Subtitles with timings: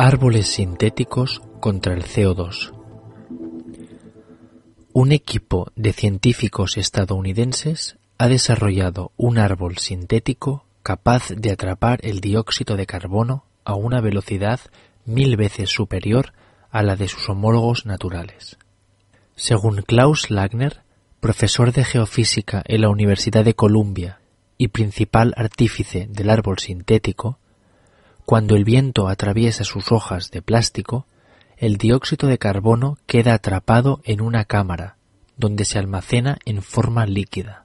[0.00, 2.72] Árboles sintéticos contra el CO2.
[4.92, 12.76] Un equipo de científicos estadounidenses ha desarrollado un árbol sintético capaz de atrapar el dióxido
[12.76, 14.60] de carbono a una velocidad
[15.04, 16.32] mil veces superior
[16.70, 18.56] a la de sus homólogos naturales.
[19.34, 20.84] Según Klaus Lagner,
[21.18, 24.20] profesor de geofísica en la Universidad de Columbia
[24.58, 27.37] y principal artífice del árbol sintético,
[28.28, 31.06] cuando el viento atraviesa sus hojas de plástico,
[31.56, 34.98] el dióxido de carbono queda atrapado en una cámara,
[35.38, 37.64] donde se almacena en forma líquida.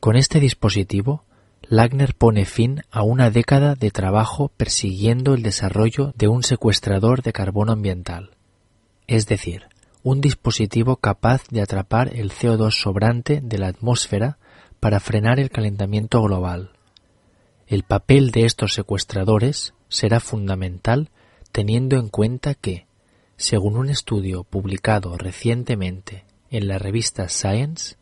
[0.00, 1.24] Con este dispositivo,
[1.60, 7.34] Lagner pone fin a una década de trabajo persiguiendo el desarrollo de un secuestrador de
[7.34, 8.30] carbono ambiental,
[9.06, 9.64] es decir,
[10.02, 14.38] un dispositivo capaz de atrapar el CO2 sobrante de la atmósfera
[14.80, 16.73] para frenar el calentamiento global.
[17.66, 21.08] El papel de estos secuestradores será fundamental
[21.50, 22.86] teniendo en cuenta que,
[23.38, 27.96] según un estudio publicado recientemente en la revista Science,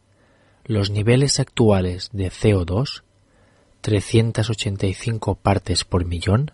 [0.64, 3.02] los niveles actuales de CO2,
[3.82, 6.50] 385 partes por millón,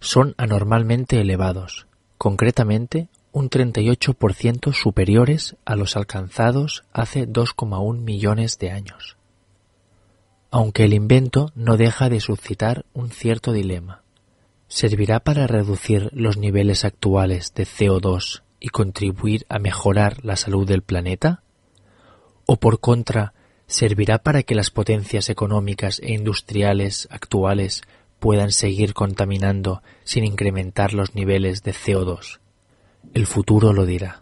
[0.00, 1.86] son anormalmente elevados,
[2.18, 9.16] concretamente un 38% superiores a los alcanzados hace 2,1 millones de años
[10.52, 14.02] aunque el invento no deja de suscitar un cierto dilema.
[14.68, 20.82] ¿Servirá para reducir los niveles actuales de CO2 y contribuir a mejorar la salud del
[20.82, 21.42] planeta?
[22.44, 23.32] ¿O por contra,
[23.66, 27.80] servirá para que las potencias económicas e industriales actuales
[28.20, 32.40] puedan seguir contaminando sin incrementar los niveles de CO2?
[33.14, 34.21] El futuro lo dirá.